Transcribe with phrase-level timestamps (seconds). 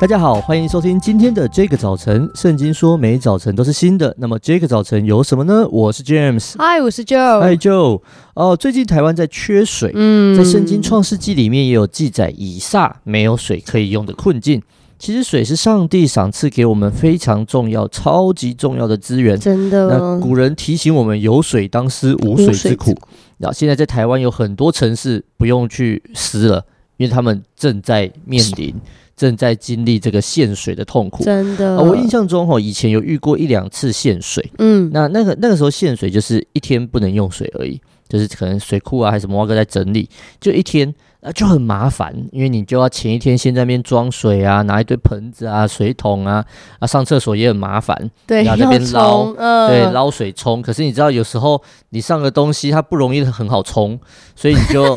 [0.00, 2.30] 大家好，欢迎收听今天的这个早晨。
[2.32, 5.66] 圣经说每早晨都是新的，那么这个早晨有什么呢？
[5.72, 8.00] 我是 James，嗨，我是 Joe，嗨 Joe。
[8.34, 14.62] 哦，最近台湾在缺水，嗯，在圣经创世纪里面也有记载以撒没有水可以用的困境。
[15.00, 19.88] 其实水是上帝赏赐给我们非常重要、超级重要的资源，真的。
[19.88, 22.94] 那古人提醒我们有水当思无水之苦。
[23.38, 26.64] 那现在在台湾有很多城市不用去思了，
[26.98, 28.74] 因为他们正在面临。
[29.18, 31.76] 正在经历这个限水的痛苦，真的。
[31.82, 40.08] 我印象中哈，以前有遇过一两次限水，嗯，那那个那个时候限水就是一天不能用水而已，就是可能水库啊还是什么挖哥在整理，
[40.40, 46.44] 就一天，啊就很麻烦，因为你就要前一天先在那边装水啊，拿一堆盆子啊、水桶啊，
[46.78, 50.62] 啊上厕所也很麻烦，对，然后那边捞，呃、对，捞水冲。
[50.62, 53.98] 可是你知道有时候你上个东西它不容易很好冲，
[54.36, 54.96] 所以你就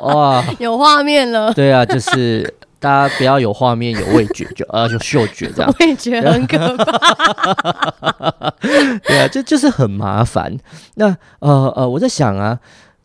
[0.00, 2.54] 哇，有画面了，对啊，就是。
[2.82, 6.84] 大家不要有画面，有味觉就呃就嗅觉这样，味觉很可怕。
[9.06, 10.58] 对啊，这就，就是很麻烦。
[10.96, 12.58] 那呃呃，我在想啊。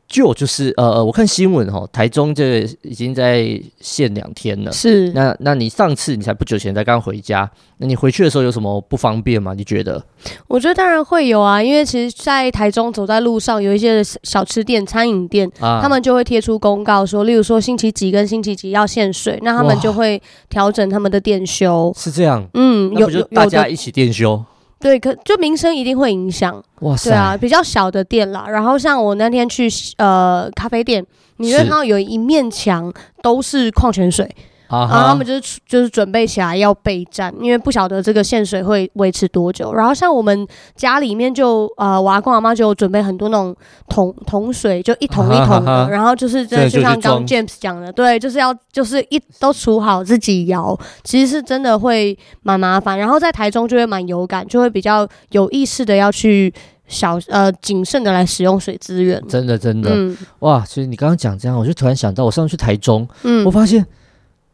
[0.08, 4.72] 就就是呃呃，我看新闻哈，台中这已经在限两天了。
[4.72, 7.50] 是，那那你上次你才不久前才刚回家，
[7.80, 9.54] 那你回去的时候有什么不方便吗？
[9.54, 10.02] 你觉得？
[10.48, 21.94] 我觉得当然会有啊，因为其实，在台中走在路上，有一些小吃店、餐饮店，啊、他们就会贴出公告说，例如说星期几跟星期几要限水，那他们就会调整他们的店休。
[21.98, 24.42] 是这样，嗯，有有大家一起店休。
[24.80, 26.64] 对，可就名声一定会影响。
[26.82, 27.10] 哇塞！
[27.10, 28.46] 对啊，比较小的店啦。
[28.48, 31.06] 然后像我那天去呃咖啡店，
[31.38, 34.30] 你会看到有一面墙都是矿泉水。
[34.70, 34.80] Uh.
[34.90, 39.74] 然后他们就是就是准备起来要备战，因为不晓得这个限水会维持多久。
[39.74, 43.56] 然后像我们家里面就呃，我阿公阿妈就准备很多那种
[43.88, 45.72] 桶桶水，就一桶一桶的。
[45.72, 45.88] Uh huh.
[45.88, 53.00] 然后就是真的就像刚 James 讲的，对，就是要就是一都储好自己摇，其实是真的会蛮麻烦。
[53.00, 56.54] 然后在台中就会蛮有感，就会比较有意识的要去
[56.88, 59.24] 小呃谨慎的来使用水资源。
[59.30, 60.66] 真的真的，嗯、哇！
[60.68, 63.86] 其实你刚刚讲这样，我就突然想到，我上次去台中，嗯，我发现。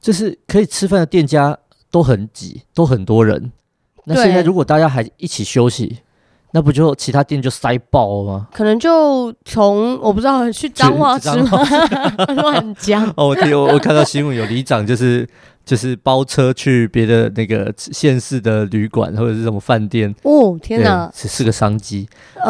[0.04, 1.58] 就是可以吃饭的店家
[1.90, 3.54] 都很挤，都很多人。
[4.04, 6.00] 那现在如果大家还一起休息，
[6.52, 8.48] 那不就其他店就塞爆了吗？
[8.54, 11.64] 可能就从我不知道去彰化吃吗？
[12.36, 13.08] 乱讲。
[13.16, 15.28] 哦，我我看到新闻有里长就是。
[15.66, 20.14] 就是包车去别的那个县市的旅馆或者是什么饭店。
[20.24, 22.08] 哦，天哪，是是个商机，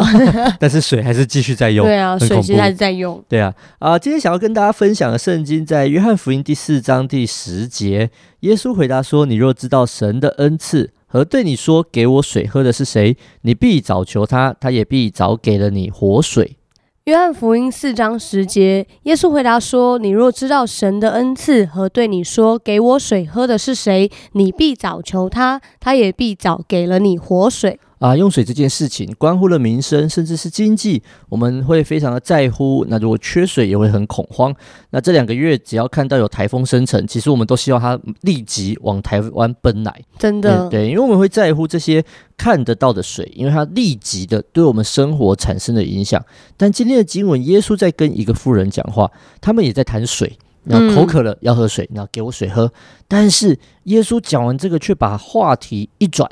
[0.60, 3.54] 但是水还是继续在用，对啊，水其实还是在用，对啊。
[3.80, 4.00] 啊！
[4.00, 8.10] 今天想要跟大家分享的圣经在约翰福音第四章第十节，
[8.42, 16.58] 耶稣回答说：“你若知道神的恩赐和对你说给我水喝的是谁，你必早求他，他也必早给了你活水。”
[17.06, 32.86] 约翰福音四章十节，耶稣回答说：“你若知道神的恩赐和对你说给我水喝的是谁，你必早求他，他也必早给了你活水。”啊，用水这件事情关乎了民生，甚至是经济，我们会非常的在乎。
[32.90, 34.54] 那如果缺水，也会很恐慌。
[34.90, 40.02] 那这两个月，只要看到有台风生成，其实我们都希望它立即往台湾奔来。
[40.20, 42.04] 真的，对，因为我们会在乎这些
[42.36, 46.22] 看得到的水，因为它立即的对我们生活产生的影响。
[46.58, 49.10] 但今天的经文，耶稣在跟一个妇人讲话，
[49.40, 52.70] 他们也在谈水，然后口渴了要喝水，然后给我水喝。
[53.08, 56.30] 但是耶稣讲完这个，却把话题一转。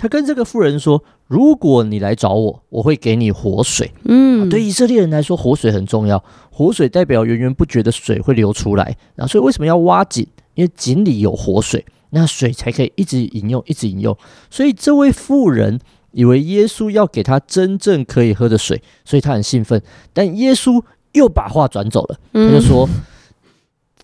[0.00, 6.24] 他跟这个妇人说：“如果你来找我，我会给你活水。”嗯，对以色列人来说，活水很重要。
[6.50, 10.26] 活水代表源源不绝的水会流出来，然后所以为什么要挖井？
[10.54, 14.16] 因为井里有活水，那水才可以一直饮用，一直饮用。
[14.48, 15.78] 所以这位妇人
[16.12, 19.82] 以为耶稣要给他真正可以喝的水，所以他很兴奋。
[20.14, 22.88] 但耶稣又把话转走了，他就说。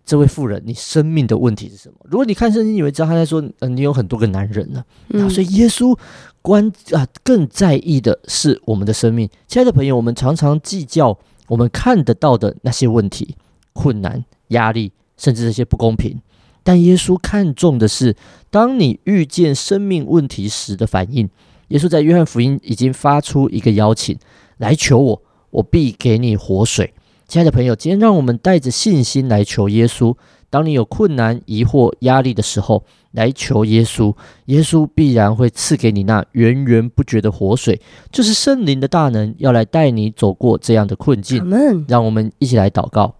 [0.07, 1.97] 嗯这位妇人，你生命的问题是什么？
[2.05, 4.85] 如果你看圣经，你会知道他在说，呃，你有很多个男人了。
[5.09, 5.99] 嗯，所以耶稣
[6.41, 9.29] 关啊更在意的是我们的生命。
[9.49, 11.19] 亲爱的朋友，我们常常计较
[11.49, 13.35] 我们看得到的那些问题、
[13.73, 16.21] 困难、压力，甚至这些不公平。
[16.63, 18.15] 但耶稣看重的是，
[18.49, 21.29] 当你遇见生命问题时的反应。
[21.69, 24.17] 耶稣在约翰福音已经发出一个邀请：
[24.59, 26.95] 来求我，我必给你活水。
[27.29, 30.17] 亲爱的朋友，今天让我们带着信心来求耶稣。
[30.49, 34.15] 当你有困难、疑惑、压力的时候，来求耶稣，
[34.47, 37.81] 耶稣必然会赐给你那源源不绝的活水，
[38.13, 41.45] 就是圣灵的大能，要来带你走过这样的困境。
[41.89, 43.17] 让我们一起来祷告。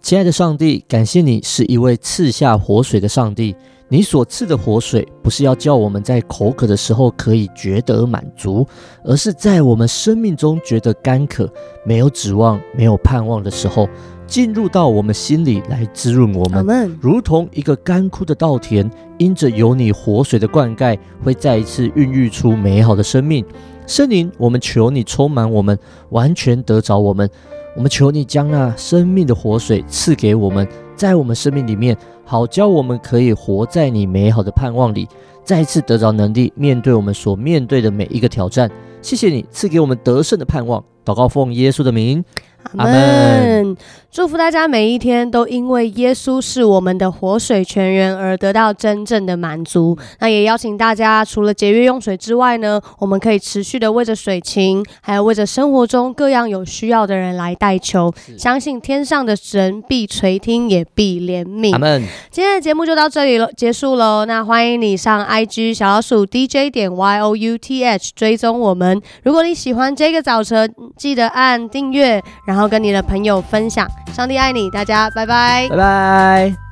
[0.00, 3.54] 亲爱的上帝，感谢你是一位赐下活水的上帝。
[3.88, 8.66] 你所赐的活水，不是要叫我们在口渴的时候可以觉得满足，
[9.04, 11.48] 而是在我们生命中觉得干渴、
[11.84, 13.86] 没有指望、没有盼望的时候，
[14.26, 23.44] 进入到我们心里来滋润我们如同一个干枯的稻田，因着有你活水的灌溉，会再一次孕育出美好的生命。
[23.86, 25.78] 圣灵，我们求你充满我们，
[26.08, 27.28] 完全得着我们。
[27.76, 35.08] 我们求你将那生命的活水赐给我们，在我们生命里面，好教我们可以活在你美好的盼望里，
[35.44, 38.70] 再次得着能力，面对我们所面对的每一个挑战。
[39.02, 40.82] 谢谢你赐给我们得胜的盼望。
[41.04, 42.24] 祷告奉耶稣的名。
[42.76, 43.76] 阿门！
[44.10, 49.98] 祝福大家每一天都因为耶稣是我们的活水泉源而得到真正的满足。
[50.20, 58.12] 那也邀请大家，除了节约用水之外呢，我们可以持续的为着水情，还有为着生活中各样有需要的人来代求。
[58.38, 61.72] 相信天上的神必垂听，也必怜悯。
[61.72, 62.04] 阿门！
[62.30, 64.24] 今天的节目就到这里了，结束喽。
[64.26, 69.02] 那欢迎你上 IG 小老鼠 DJ 点 YOUTH 追踪我们。
[69.24, 72.22] 如果你喜欢这个早晨，记得按订阅，
[72.54, 76.63] 然后跟你的朋友分享，上帝爱你，大家拜拜，拜拜。